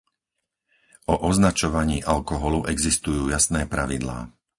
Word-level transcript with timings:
O 1.05 1.13
označovaní 1.29 1.97
alkoholu 2.13 2.59
existujú 2.73 3.23
jasné 3.35 3.61
pravidlá. 3.73 4.19